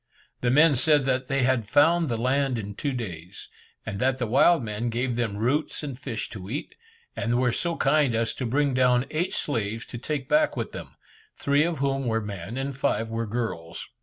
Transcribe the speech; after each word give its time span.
The 0.39 0.49
men 0.49 0.73
said 0.73 1.05
that 1.05 1.27
they 1.27 1.43
had 1.43 1.69
found 1.69 2.09
the 2.09 2.17
land 2.17 2.57
in 2.57 2.73
two 2.73 2.91
days, 2.91 3.49
and 3.85 3.99
that 3.99 4.17
the 4.17 4.25
wild 4.25 4.63
men 4.63 4.89
gave 4.89 5.15
them 5.15 5.37
roots 5.37 5.83
and 5.83 5.95
fish 5.95 6.27
to 6.31 6.49
eat, 6.49 6.73
and 7.15 7.37
were 7.39 7.51
so 7.51 7.75
kind 7.75 8.15
as 8.15 8.33
to 8.33 8.47
bring 8.47 8.73
down 8.73 9.05
eight 9.11 9.31
slaves 9.31 9.85
to 9.85 9.99
take 9.99 10.27
back 10.27 10.57
with 10.57 10.71
them, 10.71 10.95
three 11.37 11.63
of 11.63 11.77
whom 11.77 12.07
were 12.07 12.19
men 12.19 12.57
and 12.57 12.75
five 12.75 13.11
were 13.11 13.27
girls. 13.27 13.89